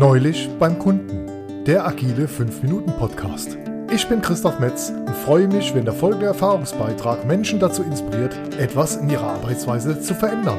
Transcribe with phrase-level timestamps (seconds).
[0.00, 3.58] Neulich beim Kunden, der agile 5-Minuten-Podcast.
[3.92, 8.96] Ich bin Christoph Metz und freue mich, wenn der folgende Erfahrungsbeitrag Menschen dazu inspiriert, etwas
[8.96, 10.58] in ihrer Arbeitsweise zu verändern.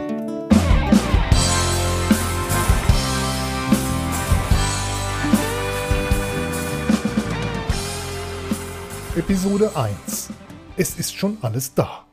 [9.15, 10.29] Episode 1.
[10.77, 12.05] Es ist schon alles da.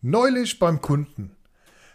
[0.00, 1.33] Neulich beim Kunden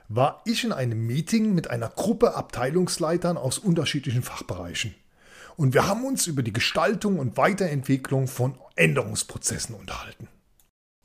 [0.09, 4.95] war ich in einem Meeting mit einer Gruppe Abteilungsleitern aus unterschiedlichen Fachbereichen.
[5.55, 10.27] Und wir haben uns über die Gestaltung und Weiterentwicklung von Änderungsprozessen unterhalten.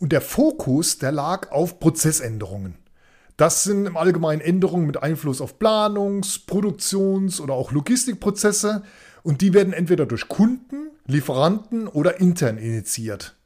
[0.01, 2.77] Und der Fokus, der lag auf Prozessänderungen.
[3.37, 8.85] Das sind im Allgemeinen Änderungen mit Einfluss auf Planungs-, Produktions- oder auch Logistikprozesse
[9.23, 13.37] und die werden entweder durch Kunden, Lieferanten oder intern initiiert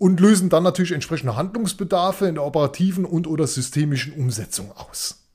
[0.00, 5.26] und lösen dann natürlich entsprechende Handlungsbedarfe in der operativen und oder systemischen Umsetzung aus.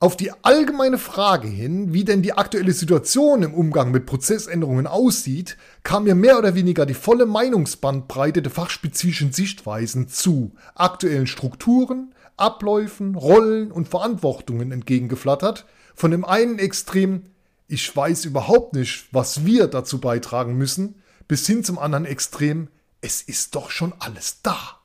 [0.00, 5.56] Auf die allgemeine Frage hin, wie denn die aktuelle Situation im Umgang mit Prozessänderungen aussieht,
[5.84, 13.14] kam mir mehr oder weniger die volle Meinungsbandbreite der fachspezifischen Sichtweisen zu aktuellen Strukturen, Abläufen,
[13.14, 15.64] Rollen und Verantwortungen entgegengeflattert.
[15.94, 17.22] Von dem einen Extrem,
[17.68, 20.96] ich weiß überhaupt nicht, was wir dazu beitragen müssen,
[21.28, 22.66] bis hin zum anderen Extrem,
[23.00, 24.80] es ist doch schon alles da.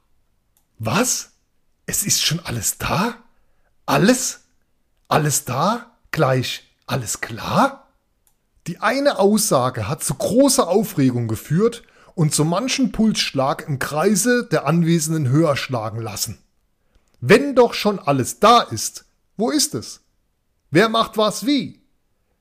[0.79, 1.31] Was?
[1.85, 3.17] Es ist schon alles da?
[3.85, 4.41] Alles?
[5.07, 5.91] Alles da?
[6.11, 7.87] Gleich alles klar?
[8.67, 11.83] Die eine Aussage hat zu großer Aufregung geführt
[12.15, 16.37] und zu manchen Pulsschlag im Kreise der Anwesenden höher schlagen lassen.
[17.19, 19.05] Wenn doch schon alles da ist,
[19.37, 20.01] wo ist es?
[20.71, 21.81] Wer macht was wie?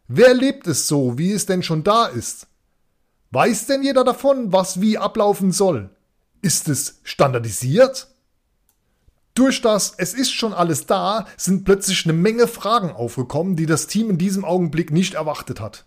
[0.09, 2.47] Wer lebt es so, wie es denn schon da ist?
[3.33, 5.88] Weiß denn jeder davon, was wie ablaufen soll?
[6.42, 8.08] Ist es standardisiert?
[9.33, 13.86] Durch das Es ist schon alles da sind plötzlich eine Menge Fragen aufgekommen, die das
[13.86, 15.86] Team in diesem Augenblick nicht erwartet hat.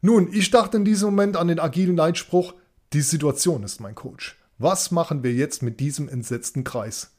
[0.00, 2.54] Nun, ich dachte in diesem Moment an den agilen Leitspruch,
[2.94, 4.38] die Situation ist mein Coach.
[4.56, 7.10] Was machen wir jetzt mit diesem entsetzten Kreis?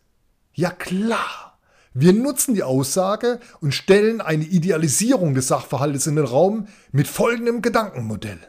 [0.53, 1.59] Ja klar,
[1.93, 7.61] wir nutzen die Aussage und stellen eine Idealisierung des Sachverhaltes in den Raum mit folgendem
[7.61, 8.39] Gedankenmodell.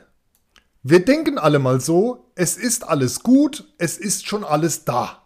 [0.84, 5.22] Wir denken alle mal so, es ist alles gut, es ist schon alles da.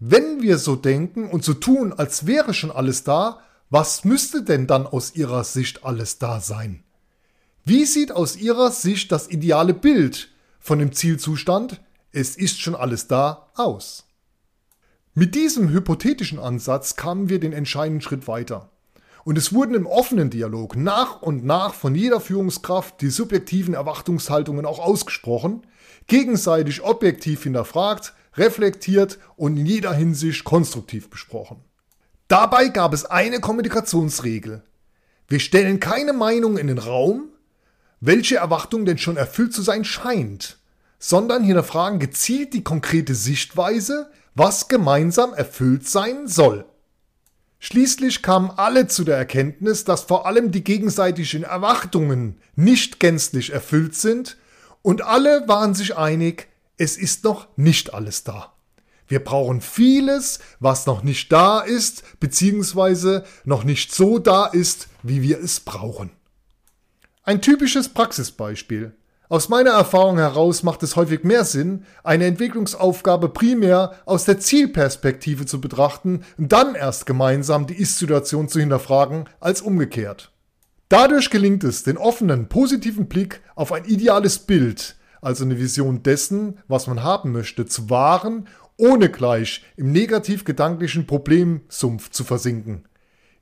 [0.00, 3.40] Wenn wir so denken und so tun, als wäre schon alles da,
[3.70, 6.82] was müsste denn dann aus Ihrer Sicht alles da sein?
[7.64, 11.80] Wie sieht aus Ihrer Sicht das ideale Bild von dem Zielzustand,
[12.10, 14.04] es ist schon alles da, aus?
[15.14, 18.70] Mit diesem hypothetischen Ansatz kamen wir den entscheidenden Schritt weiter.
[19.24, 24.66] Und es wurden im offenen Dialog nach und nach von jeder Führungskraft die subjektiven Erwartungshaltungen
[24.66, 25.66] auch ausgesprochen,
[26.06, 31.56] gegenseitig objektiv hinterfragt, reflektiert und in jeder Hinsicht konstruktiv besprochen.
[32.28, 34.62] Dabei gab es eine Kommunikationsregel.
[35.28, 37.30] Wir stellen keine Meinung in den Raum,
[38.00, 40.58] welche Erwartung denn schon erfüllt zu sein scheint,
[40.98, 46.66] sondern hinterfragen gezielt die konkrete Sichtweise, was gemeinsam erfüllt sein soll.
[47.64, 53.94] Schließlich kamen alle zu der Erkenntnis, dass vor allem die gegenseitigen Erwartungen nicht gänzlich erfüllt
[53.94, 54.36] sind
[54.82, 58.52] und alle waren sich einig, es ist noch nicht alles da.
[59.08, 65.22] Wir brauchen vieles, was noch nicht da ist, beziehungsweise noch nicht so da ist, wie
[65.22, 66.10] wir es brauchen.
[67.22, 68.94] Ein typisches Praxisbeispiel.
[69.30, 75.46] Aus meiner Erfahrung heraus macht es häufig mehr Sinn, eine Entwicklungsaufgabe primär aus der Zielperspektive
[75.46, 80.30] zu betrachten und dann erst gemeinsam die Ist-Situation zu hinterfragen, als umgekehrt.
[80.90, 86.58] Dadurch gelingt es, den offenen, positiven Blick auf ein ideales Bild, also eine Vision dessen,
[86.68, 88.46] was man haben möchte, zu wahren,
[88.76, 92.84] ohne gleich im negativ-gedanklichen Problemsumpf zu versinken.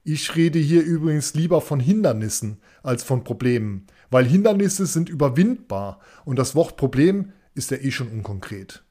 [0.04, 6.38] Ich rede hier übrigens lieber von Hindernissen als von Problemen, weil Hindernisse sind überwindbar und
[6.38, 8.84] das Wort Problem ist ja eh schon unkonkret.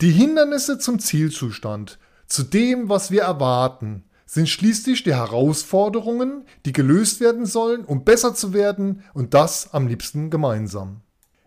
[0.00, 7.20] Die Hindernisse zum Zielzustand, zu dem, was wir erwarten, sind schließlich die Herausforderungen, die gelöst
[7.20, 11.02] werden sollen, um besser zu werden und das am liebsten gemeinsam.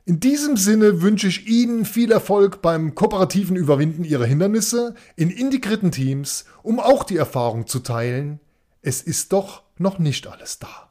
[0.05, 5.91] In diesem Sinne wünsche ich Ihnen viel Erfolg beim kooperativen Überwinden Ihrer Hindernisse in integrierten
[5.91, 8.39] Teams, um auch die Erfahrung zu teilen,
[8.81, 10.89] es ist doch noch nicht alles da.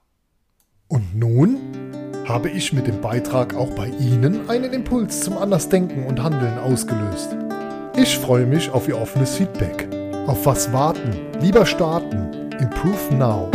[0.86, 1.87] Und nun
[2.28, 7.34] habe ich mit dem Beitrag auch bei Ihnen einen Impuls zum Andersdenken und Handeln ausgelöst.
[7.96, 9.88] Ich freue mich auf Ihr offenes Feedback.
[10.26, 11.10] Auf was warten?
[11.40, 12.50] Lieber starten.
[12.60, 13.50] Improve now.